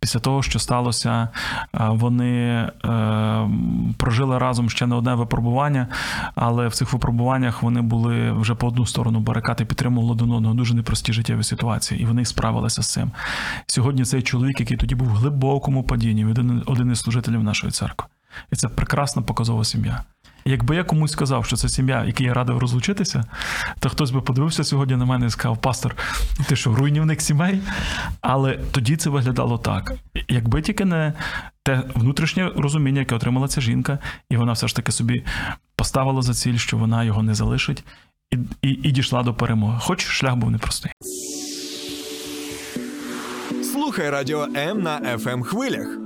[0.00, 1.28] Після того, що сталося,
[1.74, 2.34] е, вони
[2.84, 3.50] е,
[3.96, 5.88] прожили разом ще не одне випробування,
[6.34, 10.54] але в цих випробуваннях вони були вже по одну сторону барикад і підтримували один одного
[10.54, 13.10] дуже непрості життєві ситуації, і вони справилися з цим.
[13.66, 18.08] Сьогодні цей чоловік, який тоді був в глибокому падінні, один, один із служителів нашої церкви.
[18.52, 20.04] І це прекрасна показова сім'я.
[20.46, 23.24] Якби я комусь сказав, що це сім'я, якій я радив розлучитися,
[23.80, 25.96] то хтось би подивився сьогодні на мене і сказав: Пастор,
[26.48, 27.60] ти що, руйнівник сімей?
[28.20, 29.92] Але тоді це виглядало так.
[30.28, 31.12] Якби тільки не
[31.62, 33.98] те внутрішнє розуміння, яке отримала ця жінка,
[34.30, 35.24] і вона все ж таки собі
[35.76, 37.84] поставила за ціль, що вона його не залишить,
[38.30, 39.78] і, і, і дійшла до перемоги.
[39.80, 40.92] Хоч шлях був непростий.
[43.72, 46.05] Слухай радіо М на fm хвилях.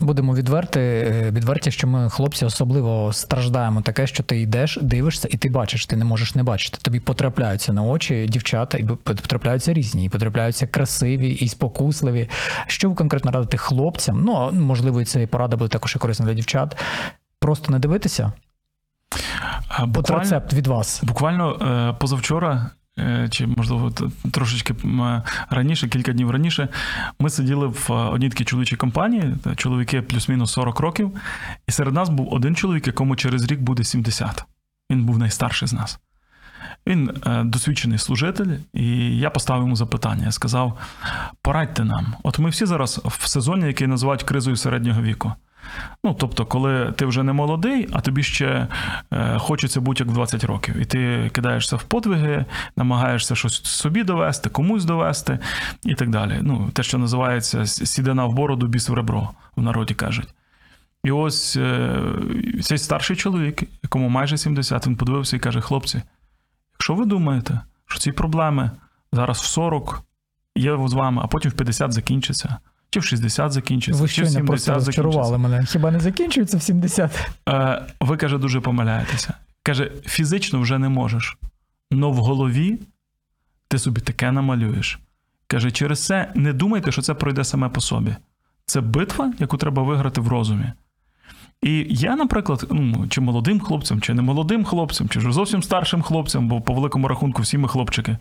[0.00, 5.36] Будемо відверти, е, відверті, що ми, хлопці, особливо страждаємо таке, що ти йдеш, дивишся, і
[5.36, 6.78] ти бачиш, ти не можеш не бачити.
[6.82, 12.28] Тобі потрапляються на очі дівчата, і потрапляються різні, і потрапляються красиві і спокусливі.
[12.66, 14.22] Що ви конкретно радите хлопцям?
[14.24, 16.76] Ну, можливо, і це порада буде також і корисна для дівчат.
[17.38, 18.32] Просто не дивитися.
[19.68, 21.00] А От рецепт від вас.
[21.04, 22.70] Буквально е, позавчора,
[23.30, 23.92] чи можливо
[24.32, 24.74] трошечки
[25.50, 26.68] раніше, кілька днів раніше,
[27.18, 31.10] ми сиділи в е, одній такій чоловічій компанії, чоловіки плюс-мінус 40 років,
[31.68, 34.44] і серед нас був один чоловік, якому через рік буде 70.
[34.90, 35.98] Він був найстарший з нас.
[36.86, 40.24] Він е, досвідчений служитель, і я поставив йому запитання.
[40.24, 40.78] Я сказав:
[41.42, 42.14] порадьте нам.
[42.22, 45.32] От ми всі зараз в сезоні, який називають кризою середнього віку.
[46.04, 48.68] Ну, тобто, коли ти вже не молодий, а тобі ще
[49.12, 52.44] е, хочеться бути як в 20 років, і ти кидаєшся в подвиги,
[52.76, 55.38] намагаєшся щось собі довести, комусь довести
[55.84, 56.38] і так далі.
[56.42, 60.28] Ну, те, що називається с- сідина в бороду, біс в ребро, в народі кажуть.
[61.04, 61.98] І ось е,
[62.62, 66.02] цей старший чоловік, якому майже 70, він подивився і каже: хлопці,
[66.74, 68.70] якщо ви думаєте, що ці проблеми
[69.12, 70.02] зараз в 40
[70.56, 72.58] є з вами, а потім в 50 закінчаться,
[72.92, 74.74] чи в 60 закінчиться, Ви чи в 70 закінчиться.
[74.74, 75.64] розчарували мене.
[75.64, 77.30] Хіба не закінчується в 70?
[77.48, 79.34] Е, ви каже, дуже помиляєтеся.
[79.62, 81.36] Каже, фізично вже не можеш.
[81.90, 82.78] Но в голові
[83.68, 84.98] ти собі таке намалюєш.
[85.46, 88.16] Каже, через це не думайте, що це пройде саме по собі.
[88.66, 90.72] Це битва, яку треба виграти в розумі.
[91.62, 96.02] І я, наприклад, ну, чи молодим хлопцям, чи не молодим хлопцям, чи вже зовсім старшим
[96.02, 98.16] хлопцям, бо по великому рахунку всі ми хлопчики,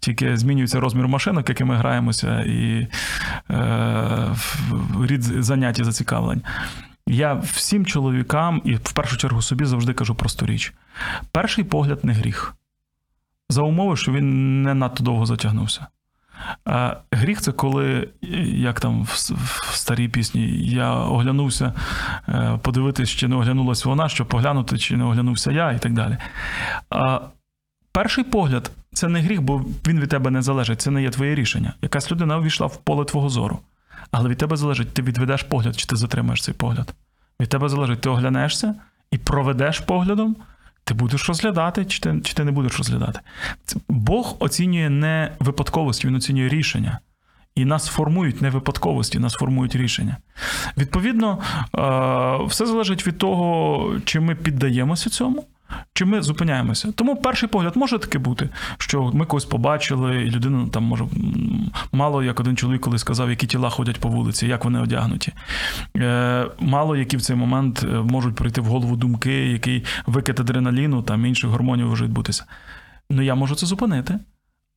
[0.00, 2.88] тільки змінюється розмір машинок, якими граємося, і
[3.50, 4.36] е,
[5.06, 6.42] рід занять зацікавлень.
[7.06, 10.74] Я всім чоловікам і в першу чергу собі завжди кажу просту річ:
[11.32, 12.54] перший погляд не гріх.
[13.48, 15.86] За умови, що він не надто довго затягнувся.
[16.64, 18.08] А гріх це коли,
[18.54, 21.72] як там в, старій пісні, я оглянувся
[22.28, 26.16] е, подивитись, чи не оглянулась вона, щоб поглянути, чи не оглянувся я, і так далі.
[26.90, 27.20] А
[27.92, 31.34] перший погляд це не гріх, бо він від тебе не залежить, це не є твоє
[31.34, 31.72] рішення.
[31.82, 33.58] Якась людина увійшла в поле твого зору.
[34.10, 36.94] Але від тебе залежить, ти відведеш погляд, чи ти затримаєш цей погляд.
[37.40, 38.74] Від тебе залежить, ти оглянешся
[39.10, 40.36] і проведеш поглядом,
[40.84, 43.20] ти будеш розглядати, чи ти, чи ти не будеш розглядати.
[43.88, 46.98] Бог оцінює не випадковості, він оцінює рішення.
[47.54, 50.16] І нас формують не випадковості, нас формують рішення.
[50.76, 51.38] Відповідно,
[51.78, 55.46] е, все залежить від того, чи ми піддаємося цьому,
[55.92, 56.92] чи ми зупиняємося.
[56.92, 58.48] Тому перший погляд може таки бути,
[58.78, 61.04] що ми когось побачили, і людина там може
[61.92, 65.32] мало як один чоловік коли сказав, які тіла ходять по вулиці, як вони одягнуті.
[65.96, 71.02] Е, Мало які в цей момент е, можуть прийти в голову думки, який викид адреналіну,
[71.02, 72.44] там інших гормонів може відбутися.
[73.10, 74.18] Ну я можу це зупинити.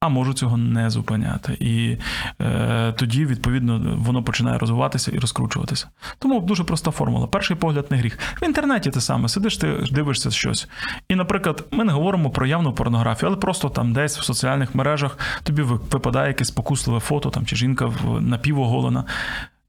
[0.03, 1.57] А можу цього не зупиняти.
[1.59, 1.97] І
[2.41, 5.89] е, тоді, відповідно, воно починає розвиватися і розкручуватися.
[6.19, 7.27] Тому дуже проста формула.
[7.27, 8.19] Перший погляд не гріх.
[8.41, 10.67] В інтернеті те саме сидиш, ти дивишся щось.
[11.09, 15.17] І, наприклад, ми не говоримо про явну порнографію, але просто там десь в соціальних мережах
[15.43, 19.03] тобі випадає якесь спокусливе фото там, чи жінка напівоголена.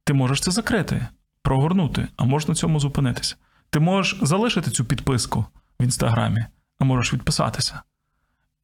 [0.05, 1.07] Ти можеш це закрити,
[1.43, 3.37] прогорнути, а можеш на цьому зупинитися.
[3.70, 5.45] Ти можеш залишити цю підписку
[5.80, 6.45] в інстаграмі,
[6.78, 7.82] а можеш відписатися.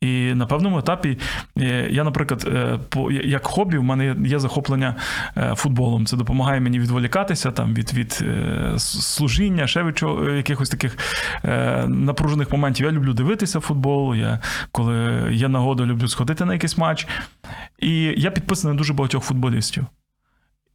[0.01, 1.18] І на певному етапі
[1.59, 4.94] е, я, наприклад, е, по як хобі, в мене є захоплення
[5.36, 6.07] е, футболом.
[6.07, 8.24] Це допомагає мені відволікатися там від, від
[8.80, 10.98] служіння, ще від чого, якихось таких
[11.86, 12.86] напружених моментів.
[12.86, 14.14] Я люблю дивитися футбол.
[14.14, 14.40] Я
[14.72, 17.07] коли є нагода, люблю сходити на якийсь матч.
[17.78, 19.86] І я підписаний на дуже багатьох футболістів.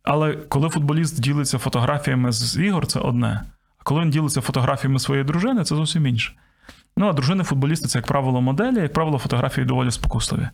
[0.03, 3.41] Але коли футболіст ділиться фотографіями з ігор, це одне.
[3.78, 6.34] А коли він ділиться фотографіями своєї дружини, це зовсім інше.
[6.98, 10.50] Ну, а дружини футболісти це, як правило, моделі, як правило, фотографії доволі спокусливі.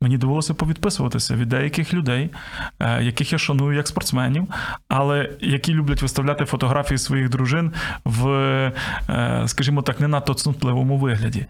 [0.00, 2.30] Мені довелося повідписуватися від деяких людей,
[2.80, 4.48] е, яких я шаную як спортсменів,
[4.88, 7.72] але які люблять виставляти фотографії своїх дружин
[8.04, 8.28] в,
[9.08, 11.46] е, скажімо так, не надто цнутливому вигляді.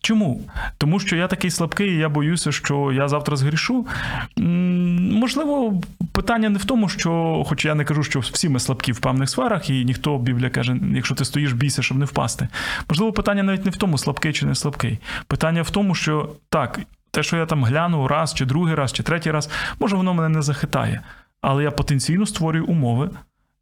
[0.00, 0.40] Чому?
[0.78, 3.86] Тому що я такий слабкий, і я боюся, що я завтра згрішу.
[5.18, 5.80] Можливо,
[6.12, 9.30] питання не в тому, що, хоч я не кажу, що всі ми слабкі в певних
[9.30, 12.48] сферах, і ніхто Біблія каже, якщо ти стоїш, бійся, щоб не впасти.
[12.88, 14.98] Можливо, питання навіть не в тому, слабкий чи не слабкий.
[15.26, 19.02] Питання в тому, що так, те, що я там гляну раз, чи другий раз, чи
[19.02, 19.50] третій раз,
[19.80, 21.00] може, воно мене не захитає.
[21.40, 23.10] Але я потенційно створюю умови,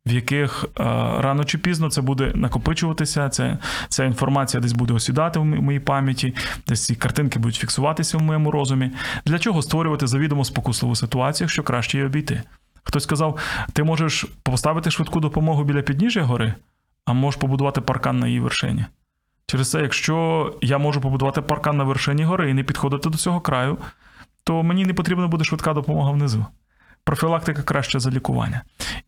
[0.06, 0.84] в яких е,
[1.18, 6.34] рано чи пізно це буде накопичуватися, це, ця інформація десь буде осідати в моїй пам'яті,
[6.68, 8.90] десь ці картинки будуть фіксуватися в моєму розумі.
[9.26, 12.42] Для чого створювати завідомо спокусливу ситуацію, якщо краще її обійти?
[12.82, 13.38] Хтось сказав:
[13.72, 16.54] ти можеш поставити швидку допомогу біля підніжжя гори,
[17.04, 18.84] а можеш побудувати паркан на її вершині.
[19.46, 23.40] Через це, якщо я можу побудувати паркан на вершині гори і не підходити до цього
[23.40, 23.78] краю,
[24.44, 26.46] то мені не потрібна буде швидка допомога внизу.
[27.06, 28.62] Профілактика краще за лікування.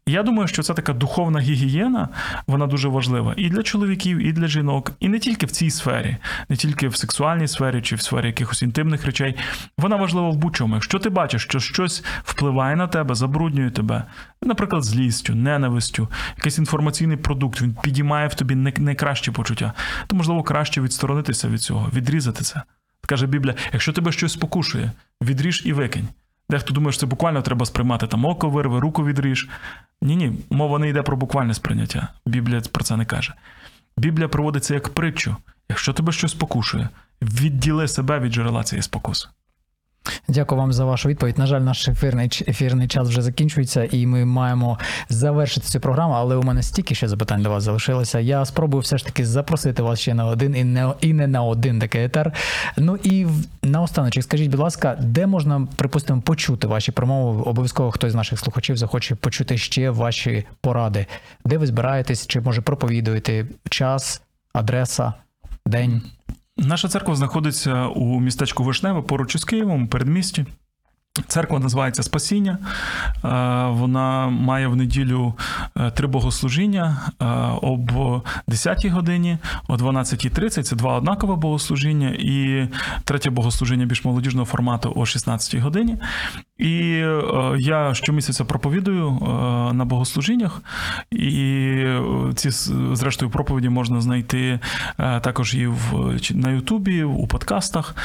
[0.07, 2.09] Я думаю, що це така духовна гігієна,
[2.47, 6.17] вона дуже важлива і для чоловіків, і для жінок, і не тільки в цій сфері,
[6.49, 9.35] не тільки в сексуальній сфері чи в сфері якихось інтимних речей.
[9.79, 10.75] Вона важлива в будь-чому.
[10.75, 14.05] Якщо ти бачиш, що щось впливає на тебе, забруднює тебе,
[14.43, 19.73] наприклад, злістю, ненавистю, якийсь інформаційний продукт, він підіймає в тобі найкращі почуття,
[20.07, 22.63] то можливо краще відсторонитися від цього, відрізати це.
[23.07, 24.93] Каже Біблія: якщо тебе щось спокушує,
[25.23, 26.09] відріж і викинь.
[26.51, 29.49] Дехто думає, що це буквально треба сприймати там око вирви, руку відріж.
[30.03, 32.09] Ні, ні, мова не йде про буквальне сприйняття.
[32.27, 33.35] Біблія про це не каже.
[33.97, 35.37] Біблія проводиться як притчу.
[35.69, 36.89] Якщо тебе щось спокушує,
[37.23, 39.29] відділи себе від джерела цієї спокуси.
[40.29, 41.39] Дякую вам за вашу відповідь.
[41.39, 44.79] На жаль, наш ефірний ефірний час вже закінчується, і ми маємо
[45.09, 46.15] завершити цю програму.
[46.15, 48.21] Але у мене стільки ще запитань до вас залишилося.
[48.21, 51.43] Я спробую все ж таки запросити вас ще на один і не і не на
[51.43, 52.33] один такий етер.
[52.77, 53.27] Ну і
[53.63, 57.43] наостаночок, скажіть, будь ласка, де можна припустимо почути ваші промови?
[57.43, 61.07] Обов'язково хтось з наших слухачів захоче почути ще ваші поради.
[61.45, 65.13] Де ви збираєтесь, чи може проповідуєте час, адреса,
[65.67, 66.03] день?
[66.59, 70.47] Наша церква знаходиться у містечку Вишневе поруч із Києвом, передмісті.
[71.27, 72.59] Церква називається Спасіння.
[73.25, 73.29] Е,
[73.71, 75.35] Вона має в неділю
[75.77, 77.25] е, три богослужіння е,
[77.63, 77.91] об
[78.49, 79.39] 10-й годині,
[79.69, 82.69] о 12.30 це два однакові богослужіння, і
[83.05, 85.97] третє богослужіння більш молодіжного формату о 16-й годині.
[86.59, 86.79] І
[87.59, 89.11] я щомісяця проповідую
[89.73, 90.63] на богослужіннях,
[91.11, 91.85] і
[92.35, 92.51] ці
[92.93, 94.61] зрештою проповіді можна знайти
[94.97, 97.97] також і в на Ютубі, у подкастах.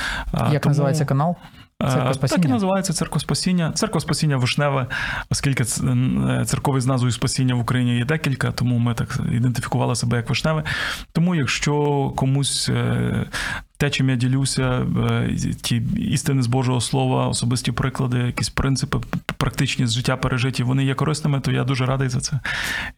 [0.52, 1.36] Як тому- називається канал?
[1.82, 3.72] Е, Так і називається Церква Спасіння.
[3.72, 4.88] Церква Спасіння Вишневе,
[5.30, 5.64] оскільки
[6.46, 10.64] церкові з назвою Спасіння в Україні є декілька, тому ми так ідентифікували себе як Вишневе.
[11.12, 13.26] Тому, якщо комусь е,
[13.78, 15.30] те, чим я ділюся, е,
[15.62, 18.98] ті істини з Божого Слова, особисті приклади, якісь принципи
[19.38, 22.40] практичні з життя пережиті, вони є корисними, то я дуже радий за це.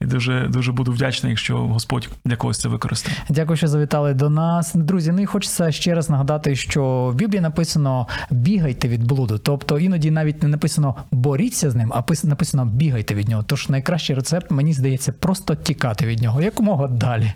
[0.01, 3.17] І дуже, дуже буду вдячний, якщо Господь для когось це використає.
[3.29, 4.75] Дякую, що завітали до нас.
[4.75, 9.37] Друзі, ну і хочеться ще раз нагадати, що в Біблії написано бігайте від блуду.
[9.37, 13.43] Тобто іноді навіть не написано боріться з ним, а написано бігайте від нього.
[13.43, 17.33] Тож найкращий рецепт, мені здається, просто тікати від нього якомога далі.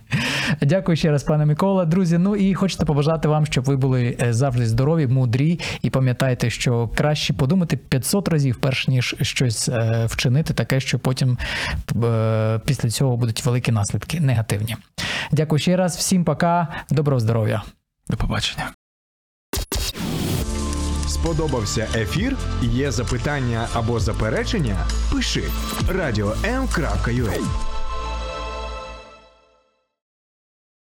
[0.61, 1.85] Дякую ще раз, пане Микола.
[1.85, 6.49] Друзі, ну і хочете побажати вам, щоб ви були е, завжди здорові, мудрі, і пам'ятайте,
[6.49, 11.37] що краще подумати 500 разів, перш ніж щось е, вчинити, таке, що потім
[12.03, 14.75] е, після цього будуть великі наслідки негативні.
[15.31, 17.63] Дякую ще раз, всім пока, доброго здоров'я.
[18.09, 18.71] До побачення.
[21.07, 22.37] Сподобався ефір?
[22.61, 24.77] Є запитання або заперечення?
[25.11, 25.43] Пиши
[25.89, 27.78] радіом.ua